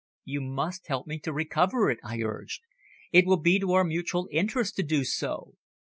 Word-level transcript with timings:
"You 0.25 0.41
must 0.41 0.87
help 0.87 1.05
me 1.05 1.19
to 1.19 1.31
recover 1.31 1.91
it," 1.91 1.99
I 2.03 2.23
urged. 2.23 2.63
"It 3.11 3.27
will 3.27 3.37
be 3.37 3.59
to 3.59 3.73
our 3.73 3.83
mutual 3.83 4.27
interests 4.31 4.73
to 4.77 4.83
do 4.83 5.03
so." 5.03 5.53